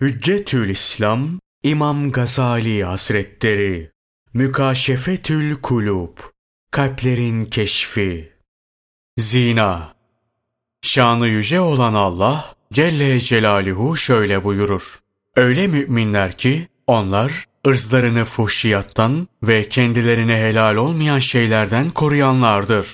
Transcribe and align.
Hüccetül 0.00 0.68
İslam 0.68 1.40
İmam 1.62 2.12
Gazali 2.12 2.84
Hazretleri 2.84 3.90
Mükaşefetül 4.34 5.54
Kulub 5.54 6.18
Kalplerin 6.70 7.44
Keşfi 7.44 8.32
Zina 9.18 9.94
Şanı 10.82 11.28
yüce 11.28 11.60
olan 11.60 11.94
Allah 11.94 12.54
Celle 12.72 13.20
Celaluhu 13.20 13.96
şöyle 13.96 14.44
buyurur. 14.44 14.98
Öyle 15.36 15.66
müminler 15.66 16.36
ki 16.36 16.68
onlar 16.86 17.44
ırzlarını 17.66 18.24
fuhşiyattan 18.24 19.28
ve 19.42 19.68
kendilerine 19.68 20.36
helal 20.36 20.76
olmayan 20.76 21.18
şeylerden 21.18 21.90
koruyanlardır. 21.90 22.88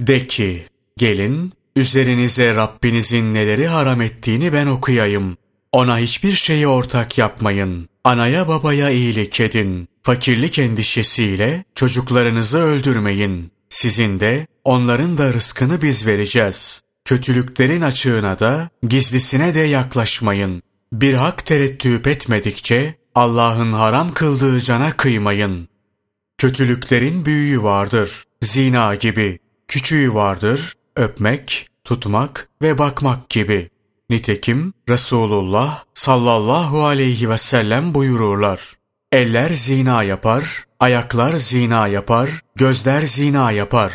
De 0.00 0.26
ki, 0.26 0.66
gelin 0.96 1.52
üzerinize 1.76 2.54
Rabbinizin 2.54 3.34
neleri 3.34 3.66
haram 3.66 4.02
ettiğini 4.02 4.52
ben 4.52 4.66
okuyayım. 4.66 5.36
Ona 5.72 5.98
hiçbir 5.98 6.32
şeyi 6.32 6.66
ortak 6.66 7.18
yapmayın. 7.18 7.88
Anaya 8.04 8.48
babaya 8.48 8.90
iyilik 8.90 9.40
edin. 9.40 9.88
Fakirlik 10.02 10.58
endişesiyle 10.58 11.64
çocuklarınızı 11.74 12.58
öldürmeyin. 12.58 13.52
Sizin 13.68 14.20
de 14.20 14.46
onların 14.64 15.18
da 15.18 15.34
rızkını 15.34 15.82
biz 15.82 16.06
vereceğiz. 16.06 16.82
Kötülüklerin 17.04 17.80
açığına 17.80 18.38
da 18.38 18.68
gizlisine 18.88 19.54
de 19.54 19.60
yaklaşmayın. 19.60 20.62
Bir 20.92 21.14
hak 21.14 21.46
tereddüt 21.46 22.06
etmedikçe 22.06 22.94
Allah'ın 23.14 23.72
haram 23.72 24.14
kıldığı 24.14 24.60
cana 24.60 24.96
kıymayın. 24.96 25.68
Kötülüklerin 26.38 27.24
büyüğü 27.24 27.62
vardır, 27.62 28.24
zina 28.42 28.94
gibi. 28.94 29.38
Küçüğü 29.68 30.14
vardır, 30.14 30.74
öpmek, 30.96 31.68
tutmak 31.84 32.48
ve 32.62 32.78
bakmak 32.78 33.28
gibi. 33.30 33.70
Nitekim 34.12 34.72
Resulullah 34.88 35.84
sallallahu 35.94 36.84
aleyhi 36.84 37.30
ve 37.30 37.38
sellem 37.38 37.94
buyururlar. 37.94 38.60
Eller 39.12 39.48
zina 39.48 40.02
yapar, 40.02 40.64
ayaklar 40.80 41.36
zina 41.36 41.88
yapar, 41.88 42.30
gözler 42.56 43.02
zina 43.02 43.52
yapar. 43.52 43.92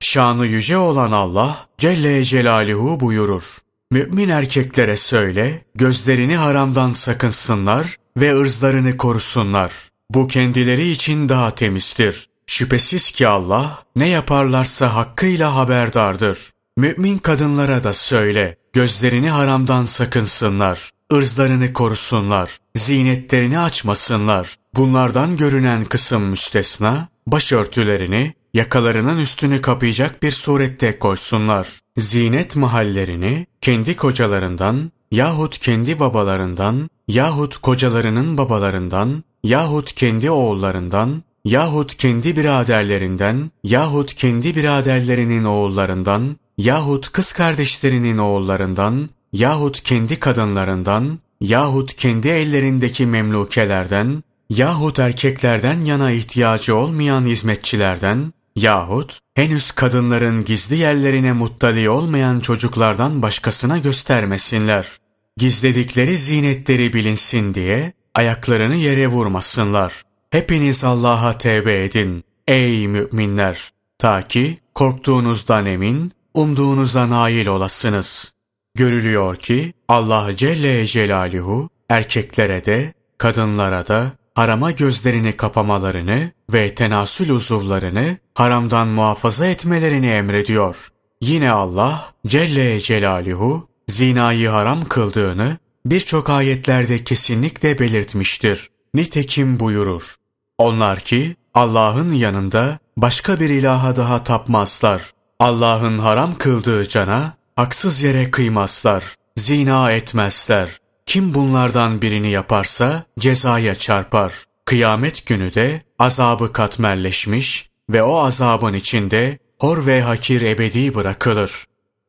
Şanı 0.00 0.46
yüce 0.46 0.76
olan 0.76 1.12
Allah 1.12 1.66
Celle 1.78 2.24
Celaluhu 2.24 3.00
buyurur. 3.00 3.44
Mümin 3.90 4.28
erkeklere 4.28 4.96
söyle, 4.96 5.64
gözlerini 5.74 6.36
haramdan 6.36 6.92
sakınsınlar 6.92 7.96
ve 8.16 8.36
ırzlarını 8.36 8.96
korusunlar. 8.96 9.72
Bu 10.10 10.26
kendileri 10.26 10.90
için 10.90 11.28
daha 11.28 11.54
temizdir. 11.54 12.26
Şüphesiz 12.46 13.10
ki 13.10 13.28
Allah 13.28 13.84
ne 13.96 14.08
yaparlarsa 14.08 14.94
hakkıyla 14.94 15.56
haberdardır. 15.56 16.38
Mümin 16.76 17.18
kadınlara 17.18 17.84
da 17.84 17.92
söyle, 17.92 18.56
gözlerini 18.72 19.30
haramdan 19.30 19.84
sakınsınlar, 19.84 20.90
ırzlarını 21.12 21.72
korusunlar, 21.72 22.58
zinetlerini 22.76 23.58
açmasınlar. 23.58 24.56
Bunlardan 24.74 25.36
görünen 25.36 25.84
kısım 25.84 26.22
müstesna, 26.22 27.08
başörtülerini, 27.26 28.34
yakalarının 28.54 29.18
üstünü 29.18 29.60
kapayacak 29.60 30.22
bir 30.22 30.30
surette 30.30 30.98
koysunlar. 30.98 31.68
Zinet 31.96 32.56
mahallerini 32.56 33.46
kendi 33.60 33.96
kocalarından 33.96 34.92
yahut 35.10 35.58
kendi 35.58 36.00
babalarından 36.00 36.90
yahut 37.08 37.56
kocalarının 37.56 38.38
babalarından 38.38 39.24
yahut 39.44 39.92
kendi 39.92 40.30
oğullarından 40.30 41.22
yahut 41.44 41.94
kendi 41.94 42.36
biraderlerinden 42.36 43.50
yahut 43.64 44.14
kendi 44.14 44.54
biraderlerinin 44.54 45.44
oğullarından 45.44 46.36
yahut 46.62 47.12
kız 47.12 47.32
kardeşlerinin 47.32 48.18
oğullarından 48.18 49.10
yahut 49.32 49.82
kendi 49.82 50.20
kadınlarından 50.20 51.18
yahut 51.40 51.94
kendi 51.94 52.28
ellerindeki 52.28 53.06
memlukelerden 53.06 54.22
yahut 54.50 54.98
erkeklerden 54.98 55.80
yana 55.84 56.10
ihtiyacı 56.10 56.76
olmayan 56.76 57.24
hizmetçilerden 57.24 58.32
yahut 58.56 59.20
henüz 59.34 59.70
kadınların 59.72 60.44
gizli 60.44 60.76
yerlerine 60.76 61.32
muttali 61.32 61.90
olmayan 61.90 62.40
çocuklardan 62.40 63.22
başkasına 63.22 63.78
göstermesinler. 63.78 64.88
Gizledikleri 65.36 66.18
zinetleri 66.18 66.92
bilinsin 66.92 67.54
diye 67.54 67.92
ayaklarını 68.14 68.76
yere 68.76 69.06
vurmasınlar. 69.08 70.02
Hepiniz 70.30 70.84
Allah'a 70.84 71.38
tevbe 71.38 71.84
edin 71.84 72.24
ey 72.48 72.88
müminler 72.88 73.70
ta 73.98 74.22
ki 74.22 74.58
korktuğunuzdan 74.74 75.66
emin 75.66 76.12
umduğunuza 76.34 77.10
nail 77.10 77.46
olasınız. 77.46 78.32
Görülüyor 78.74 79.36
ki 79.36 79.72
Allah 79.88 80.36
Celle 80.36 80.86
Celaluhu 80.86 81.68
erkeklere 81.88 82.64
de 82.64 82.92
kadınlara 83.18 83.88
da 83.88 84.12
harama 84.34 84.70
gözlerini 84.70 85.32
kapamalarını 85.32 86.30
ve 86.52 86.74
tenasül 86.74 87.30
uzuvlarını 87.30 88.16
haramdan 88.34 88.88
muhafaza 88.88 89.46
etmelerini 89.46 90.08
emrediyor. 90.08 90.88
Yine 91.20 91.50
Allah 91.50 92.12
Celle 92.26 92.80
Celaluhu 92.80 93.68
zinayı 93.88 94.48
haram 94.48 94.84
kıldığını 94.84 95.56
birçok 95.86 96.30
ayetlerde 96.30 97.04
kesinlikle 97.04 97.78
belirtmiştir. 97.78 98.68
Nitekim 98.94 99.60
buyurur. 99.60 100.14
Onlar 100.58 101.00
ki 101.00 101.36
Allah'ın 101.54 102.12
yanında 102.12 102.78
başka 102.96 103.40
bir 103.40 103.50
ilaha 103.50 103.96
daha 103.96 104.24
tapmazlar. 104.24 105.02
Allah'ın 105.42 105.98
haram 105.98 106.38
kıldığı 106.38 106.88
cana 106.88 107.34
haksız 107.56 108.02
yere 108.02 108.30
kıymazlar. 108.30 109.04
Zina 109.36 109.92
etmezler. 109.92 110.70
Kim 111.06 111.34
bunlardan 111.34 112.02
birini 112.02 112.30
yaparsa 112.30 113.04
cezaya 113.18 113.74
çarpar. 113.74 114.32
Kıyamet 114.64 115.26
günü 115.26 115.54
de 115.54 115.82
azabı 115.98 116.52
katmerleşmiş 116.52 117.68
ve 117.90 118.02
o 118.02 118.18
azabın 118.18 118.74
içinde 118.74 119.38
hor 119.58 119.86
ve 119.86 120.02
hakir 120.02 120.42
ebedi 120.42 120.94
bırakılır. 120.94 121.64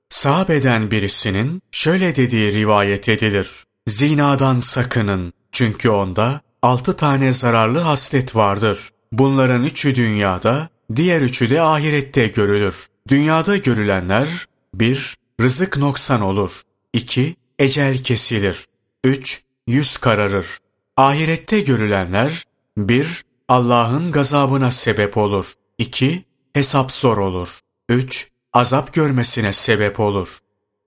Sahabeden 0.10 0.92
birisinin 0.92 1.62
şöyle 1.72 2.16
dediği 2.16 2.54
rivayet 2.54 3.10
edilir. 3.10 3.50
Zinadan 3.88 4.60
sakının 4.60 5.34
çünkü 5.52 5.90
onda 5.90 6.42
altı 6.62 6.96
tane 6.96 7.34
zararlı 7.34 7.80
haslet 7.80 8.36
vardır. 8.36 8.90
Bunların 9.12 9.64
üçü 9.64 9.96
dünyada, 9.96 10.70
diğer 10.96 11.22
üçü 11.22 11.50
de 11.50 11.62
ahirette 11.62 12.28
görülür. 12.28 12.93
Dünyada 13.10 13.58
görülenler 13.58 14.48
1. 14.74 15.18
Rızık 15.42 15.78
noksan 15.78 16.22
olur. 16.22 16.62
2. 16.94 17.36
Ecel 17.60 17.98
kesilir. 17.98 18.66
3. 19.04 19.42
Yüz 19.68 19.98
kararır. 19.98 20.58
Ahirette 20.98 21.60
görülenler 21.60 22.44
1. 22.78 23.24
Allah'ın 23.48 24.12
gazabına 24.12 24.72
sebep 24.72 25.18
olur. 25.18 25.54
2. 25.78 26.26
Hesap 26.54 26.92
zor 26.92 27.18
olur. 27.18 27.60
3. 27.90 28.30
Azap 28.54 28.94
görmesine 28.94 29.54
sebep 29.54 30.00
olur. 30.00 30.40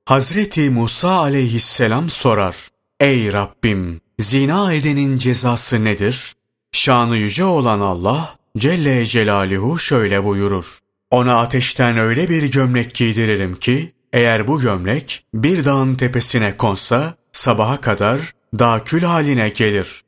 Hazreti 0.04 0.70
Musa 0.70 1.10
aleyhisselam 1.10 2.10
sorar. 2.10 2.56
Ey 3.00 3.32
Rabbim! 3.32 4.00
Zina 4.18 4.72
edenin 4.72 5.18
cezası 5.18 5.84
nedir? 5.84 6.34
Şanı 6.72 7.16
yüce 7.16 7.44
olan 7.44 7.80
Allah 7.80 8.36
Celle 8.58 9.06
Celaluhu 9.06 9.78
şöyle 9.78 10.24
buyurur. 10.24 10.78
Ona 11.10 11.40
ateşten 11.40 11.98
öyle 11.98 12.28
bir 12.28 12.52
gömlek 12.52 12.94
giydiririm 12.94 13.54
ki, 13.54 13.92
eğer 14.12 14.46
bu 14.46 14.60
gömlek 14.60 15.24
bir 15.34 15.64
dağın 15.64 15.94
tepesine 15.94 16.56
konsa, 16.56 17.14
sabaha 17.32 17.80
kadar 17.80 18.20
dağ 18.58 18.84
kül 18.84 19.02
haline 19.02 19.48
gelir. 19.48 20.02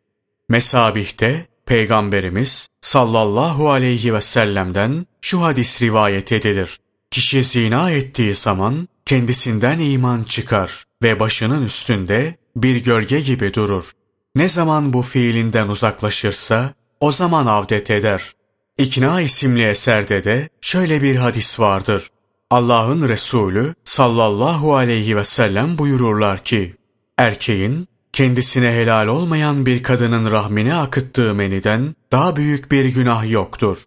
Mesabih'te 0.48 1.47
Peygamberimiz 1.66 2.69
sallallahu 2.81 3.70
aleyhi 3.70 4.14
ve 4.14 4.20
sellem'den 4.20 5.06
şu 5.20 5.42
hadis 5.42 5.82
rivayet 5.82 6.32
edilir. 6.32 6.78
Kişi 7.10 7.44
zina 7.44 7.91
ettiği 7.91 8.34
zaman 8.34 8.88
kendisinden 9.06 9.78
iman 9.78 10.22
çıkar 10.22 10.84
ve 11.03 11.20
başının 11.20 11.65
üstünde 11.65 12.36
bir 12.56 12.84
gölge 12.84 13.20
gibi 13.20 13.54
durur. 13.54 13.91
Ne 14.34 14.48
zaman 14.48 14.92
bu 14.92 15.03
fiilinden 15.03 15.68
uzaklaşırsa 15.68 16.74
o 17.01 17.12
zaman 17.12 17.47
avdet 17.47 17.91
eder. 17.91 18.33
İkna 18.78 19.21
isimli 19.21 19.66
eserde 19.66 20.25
de 20.25 20.48
şöyle 20.60 21.03
bir 21.03 21.16
hadis 21.16 21.60
vardır. 21.60 22.09
Allah'ın 22.51 23.09
Resulü 23.09 23.75
sallallahu 23.84 24.75
aleyhi 24.75 25.16
ve 25.16 25.25
sellem 25.25 25.78
buyururlar 25.78 26.45
ki, 26.45 26.75
erkeğin 27.19 27.89
kendisine 28.13 28.72
helal 28.72 29.07
olmayan 29.07 29.66
bir 29.66 29.83
kadının 29.83 30.30
rahmine 30.30 30.75
akıttığı 30.75 31.34
meniden 31.34 31.95
daha 32.13 32.36
büyük 32.36 32.72
bir 32.72 32.84
günah 32.84 33.30
yoktur. 33.30 33.84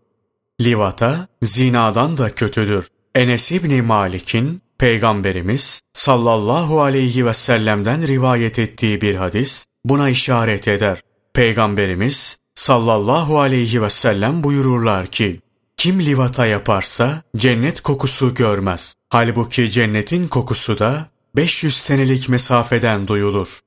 Livata, 0.61 1.27
zinadan 1.43 2.17
da 2.17 2.35
kötüdür. 2.35 2.87
Enes 3.15 3.51
İbni 3.51 3.81
Malik'in 3.81 4.61
Peygamberimiz 4.77 5.81
sallallahu 5.93 6.81
aleyhi 6.81 7.25
ve 7.25 7.33
sellem'den 7.33 8.07
rivayet 8.07 8.59
ettiği 8.59 9.01
bir 9.01 9.15
hadis 9.15 9.65
buna 9.85 10.09
işaret 10.09 10.67
eder. 10.67 11.01
Peygamberimiz 11.33 12.37
sallallahu 12.55 13.39
aleyhi 13.39 13.81
ve 13.81 13.89
sellem 13.89 14.43
buyururlar 14.43 15.07
ki, 15.07 15.41
kim 15.77 15.99
livata 15.99 16.45
yaparsa 16.45 17.21
cennet 17.37 17.81
kokusu 17.81 18.33
görmez. 18.33 18.95
Halbuki 19.09 19.71
cennetin 19.71 20.27
kokusu 20.27 20.79
da 20.79 21.09
500 21.35 21.77
senelik 21.77 22.29
mesafeden 22.29 23.07
duyulur. 23.07 23.59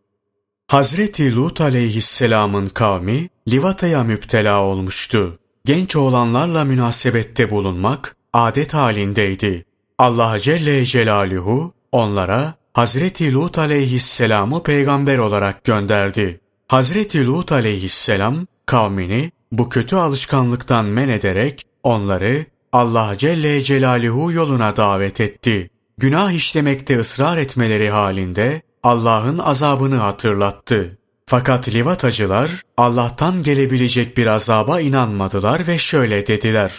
Hazreti 0.69 1.37
Lut 1.37 1.61
aleyhisselamın 1.61 2.67
kavmi 2.67 3.29
livataya 3.49 4.05
müptela 4.05 4.61
olmuştu. 4.63 5.39
Genç 5.65 5.97
oğlanlarla 5.97 6.65
münasebette 6.65 7.51
bulunmak 7.51 8.17
adet 8.33 8.75
halindeydi. 8.75 9.65
Allah 9.99 10.41
Celle 10.41 10.85
Celaluhu 10.85 11.73
onlara 11.93 12.55
Hazreti 12.73 13.35
Lut 13.35 13.59
aleyhisselamı 13.59 14.63
peygamber 14.63 15.19
olarak 15.19 15.65
gönderdi. 15.65 16.41
Hazreti 16.69 17.27
Lut 17.27 17.53
aleyhisselam 17.53 18.47
kavmini 18.67 19.31
bu 19.53 19.69
kötü 19.69 19.97
alışkanlıktan 19.97 20.85
men 20.85 21.09
ederek 21.09 21.67
onları 21.83 22.47
Allah 22.73 23.15
Celle 23.19 23.65
Celaluhu 23.65 24.33
yoluna 24.33 24.77
davet 24.77 25.21
etti. 25.21 25.71
Günah 25.99 26.33
işlemekte 26.33 26.99
ısrar 26.99 27.39
etmeleri 27.39 27.91
halinde 27.91 28.63
Allah'ın 28.83 29.39
azabını 29.39 29.97
hatırlattı. 29.97 30.99
Fakat 31.27 31.69
livatacılar 31.69 32.63
Allah'tan 32.77 33.43
gelebilecek 33.43 34.17
bir 34.17 34.27
azaba 34.27 34.81
inanmadılar 34.81 35.67
ve 35.67 35.79
şöyle 35.79 36.27
dediler. 36.27 36.73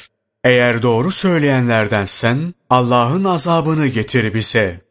Eğer 0.44 0.82
doğru 0.82 1.12
söyleyenlerdensen 1.12 2.54
Allah'ın 2.70 3.24
azabını 3.24 3.88
getir 3.88 4.34
bize. 4.34 4.82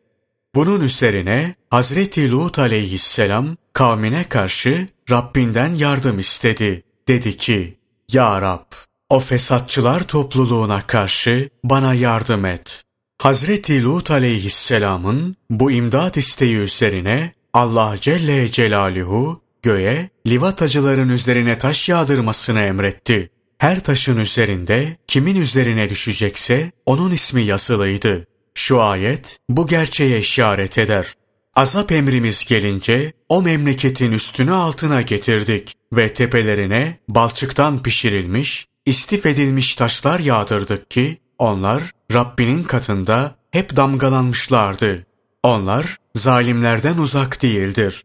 Bunun 0.55 0.81
üzerine 0.81 1.55
Hazreti 1.71 2.31
Lut 2.31 2.59
aleyhisselam 2.59 3.57
kavmine 3.73 4.25
karşı 4.25 4.89
Rabbinden 5.11 5.75
yardım 5.75 6.19
istedi. 6.19 6.83
Dedi 7.09 7.37
ki, 7.37 7.79
Ya 8.13 8.43
Rab, 8.43 8.73
o 9.09 9.21
fesatçılar 9.21 10.09
topluluğuna 10.09 10.83
karşı 10.83 11.49
bana 11.65 11.95
yardım 11.95 12.45
et. 12.45 12.83
Hazreti 13.23 13.85
Lut 13.85 14.11
aleyhisselamın 14.11 15.37
bu 15.51 15.71
imdat 15.71 16.17
isteği 16.17 16.57
üzerine 16.57 17.33
Allah 17.53 17.97
Celle 18.01 18.51
Celaluhu 18.51 19.43
göğe 19.63 20.09
livatacıların 20.27 21.09
üzerine 21.09 21.59
taş 21.59 21.89
yağdırmasını 21.89 22.61
emretti. 22.61 23.31
Her 23.59 23.81
taşın 23.81 24.17
üzerinde 24.19 24.97
kimin 25.07 25.37
üzerine 25.37 25.91
düşecekse 25.91 26.73
onun 26.87 27.13
ismi 27.13 27.43
yazılıydı. 27.43 28.27
Şu 28.55 28.83
ayet 28.83 29.39
bu 29.49 29.67
gerçeğe 29.67 30.19
işaret 30.19 30.79
eder. 30.79 31.15
Azap 31.57 31.93
emrimiz 31.93 32.45
gelince 32.45 33.13
o 33.29 33.43
memleketin 33.43 34.13
üstünü 34.13 34.53
altına 34.53 35.03
getirdik 35.03 35.75
ve 35.93 36.13
tepelerine 36.13 36.99
balçıktan 37.09 37.83
pişirilmiş, 37.83 38.67
istif 38.87 39.27
edilmiş 39.27 39.75
taşlar 39.75 40.21
yağdırdık 40.21 40.91
ki 40.91 41.17
onlar 41.39 41.83
Rabbinin 42.13 42.63
katında 42.63 43.35
hep 43.51 43.77
damgalanmışlardı. 43.77 45.07
Onlar 45.43 45.97
zalimlerden 46.15 46.99
uzak 46.99 47.43
değildir. 47.43 48.03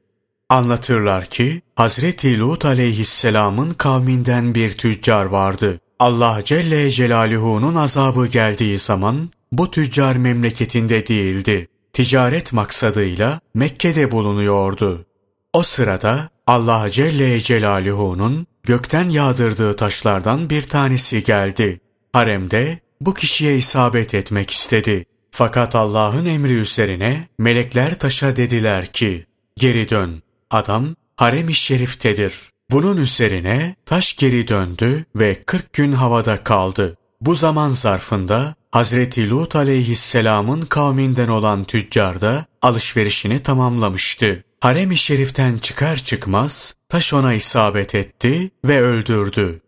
Anlatırlar 0.50 1.26
ki 1.26 1.62
Hazreti 1.76 2.40
Lut 2.40 2.66
aleyhisselamın 2.66 3.72
kavminden 3.72 4.56
bir 4.56 4.78
tüccar 4.78 5.26
vardı. 5.26 5.80
Allah 6.00 6.42
Celle 6.46 6.92
Celaluhu'nun 6.92 7.76
azabı 7.76 8.28
geldiği 8.28 8.80
zaman 8.80 9.30
bu 9.52 9.72
tüccar 9.72 10.16
memleketinde 10.16 11.08
değildi. 11.08 11.68
Ticaret 11.94 12.54
maksadıyla 12.54 13.40
Mekke'de 13.54 14.12
bulunuyordu. 14.12 15.06
O 15.54 15.64
sırada 15.64 16.30
Allah 16.48 16.90
Celle 16.92 17.40
Celaluhu'nun 17.40 18.48
gökten 18.64 19.10
yağdırdığı 19.10 19.76
taşlardan 19.76 20.50
bir 20.50 20.62
tanesi 20.62 21.24
geldi. 21.24 21.80
Haremde 22.14 22.80
bu 23.02 23.14
kişiye 23.14 23.58
isabet 23.58 24.14
etmek 24.14 24.52
istedi. 24.52 25.06
Fakat 25.32 25.76
Allah'ın 25.76 26.26
emri 26.26 26.54
üzerine 26.54 27.28
melekler 27.38 28.00
taşa 28.00 28.36
dediler 28.36 28.86
ki, 28.86 29.26
geri 29.58 29.90
dön. 29.90 30.24
Adam 30.50 30.96
harem-i 31.16 31.54
şeriftedir. 31.54 32.34
Bunun 32.72 32.98
üzerine 32.98 33.76
taş 33.86 34.16
geri 34.16 34.48
döndü 34.48 35.06
ve 35.16 35.44
40 35.44 35.74
gün 35.74 35.92
havada 35.92 36.44
kaldı. 36.44 36.98
Bu 37.22 37.36
zaman 37.36 37.70
zarfında 37.70 38.56
Hazreti 38.72 39.30
Lut 39.30 39.56
aleyhisselamın 39.56 40.62
kavminden 40.62 41.28
olan 41.28 41.64
tüccar 41.64 42.22
da 42.22 42.46
alışverişini 42.62 43.40
tamamlamıştı. 43.40 44.44
Harem-i 44.62 44.98
şeriften 44.98 45.58
çıkar 45.58 45.98
çıkmaz 45.98 46.76
taş 46.90 47.14
ona 47.14 47.34
isabet 47.34 47.96
etti 47.96 48.52
ve 48.66 48.82
öldürdü. 48.82 49.62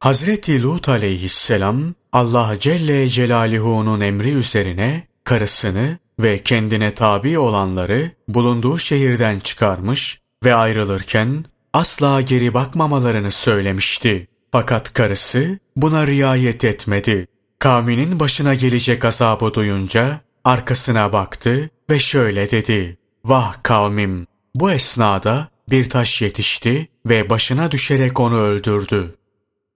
Hazreti 0.00 0.62
Lut 0.62 0.88
aleyhisselam 0.88 1.94
Allah 2.12 2.56
Celle 2.60 3.08
Celaluhu'nun 3.08 4.00
emri 4.00 4.30
üzerine 4.30 5.06
karısını 5.24 5.98
ve 6.20 6.38
kendine 6.38 6.94
tabi 6.94 7.38
olanları 7.38 8.10
bulunduğu 8.28 8.78
şehirden 8.78 9.38
çıkarmış 9.38 10.20
ve 10.44 10.54
ayrılırken 10.54 11.44
asla 11.72 12.20
geri 12.20 12.54
bakmamalarını 12.54 13.30
söylemişti. 13.30 14.28
Fakat 14.52 14.94
karısı 14.94 15.58
buna 15.76 16.06
riayet 16.06 16.64
etmedi. 16.64 17.26
Kavminin 17.58 18.20
başına 18.20 18.54
gelecek 18.54 19.04
azabı 19.04 19.54
duyunca 19.54 20.20
arkasına 20.44 21.12
baktı 21.12 21.70
ve 21.90 21.98
şöyle 21.98 22.50
dedi. 22.50 22.98
Vah 23.24 23.62
kavmim! 23.62 24.26
Bu 24.54 24.70
esnada 24.70 25.48
bir 25.70 25.90
taş 25.90 26.22
yetişti 26.22 26.88
ve 27.06 27.30
başına 27.30 27.70
düşerek 27.70 28.20
onu 28.20 28.40
öldürdü. 28.40 29.14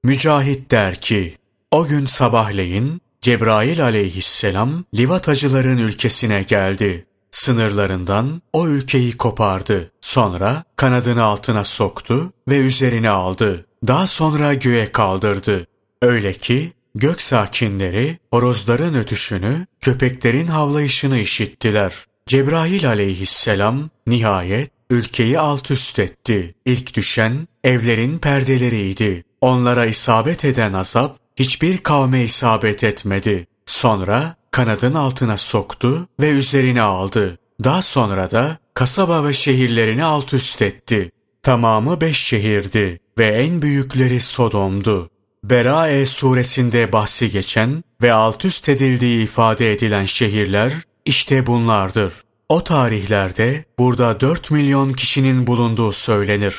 Mücahit 0.04 0.70
der 0.70 1.00
ki, 1.00 1.36
o 1.70 1.84
gün 1.84 2.06
sabahleyin 2.06 3.00
Cebrail 3.20 3.84
aleyhisselam 3.84 4.84
livatacıların 4.94 5.78
ülkesine 5.78 6.42
geldi. 6.42 7.06
Sınırlarından 7.30 8.42
o 8.52 8.68
ülkeyi 8.68 9.16
kopardı. 9.16 9.92
Sonra 10.00 10.64
kanadını 10.76 11.22
altına 11.22 11.64
soktu 11.64 12.32
ve 12.48 12.56
üzerine 12.58 13.10
aldı. 13.10 13.66
Daha 13.86 14.06
sonra 14.06 14.54
göğe 14.54 14.92
kaldırdı. 14.92 15.66
Öyle 16.02 16.32
ki 16.32 16.72
gök 16.94 17.22
sakinleri 17.22 18.18
horozların 18.30 18.94
ötüşünü, 18.94 19.66
köpeklerin 19.80 20.46
havlayışını 20.46 21.18
işittiler. 21.18 21.94
Cebrail 22.26 22.88
aleyhisselam 22.88 23.90
nihayet 24.06 24.70
ülkeyi 24.90 25.38
alt 25.38 25.70
üst 25.70 25.98
etti. 25.98 26.54
İlk 26.64 26.94
düşen 26.94 27.48
evlerin 27.64 28.18
perdeleriydi. 28.18 29.24
Onlara 29.40 29.86
isabet 29.86 30.44
eden 30.44 30.72
azap 30.72 31.16
hiçbir 31.36 31.78
kavme 31.78 32.22
isabet 32.22 32.84
etmedi. 32.84 33.46
Sonra 33.66 34.36
kanadın 34.50 34.94
altına 34.94 35.36
soktu 35.36 36.08
ve 36.20 36.30
üzerine 36.30 36.82
aldı. 36.82 37.38
Daha 37.64 37.82
sonra 37.82 38.30
da 38.30 38.58
kasaba 38.74 39.24
ve 39.24 39.32
şehirlerini 39.32 40.04
alt 40.04 40.34
üst 40.34 40.62
etti. 40.62 41.10
Tamamı 41.42 42.00
beş 42.00 42.16
şehirdi 42.24 43.00
ve 43.18 43.26
en 43.26 43.62
büyükleri 43.62 44.20
Sodom'du. 44.20 45.10
Berae 45.44 46.06
suresinde 46.06 46.92
bahsi 46.92 47.30
geçen 47.30 47.84
ve 48.02 48.12
alt 48.12 48.44
üst 48.44 48.68
edildiği 48.68 49.22
ifade 49.22 49.72
edilen 49.72 50.04
şehirler 50.04 50.72
işte 51.04 51.46
bunlardır. 51.46 52.12
O 52.48 52.64
tarihlerde 52.64 53.64
burada 53.78 54.20
4 54.20 54.50
milyon 54.50 54.92
kişinin 54.92 55.46
bulunduğu 55.46 55.92
söylenir. 55.92 56.56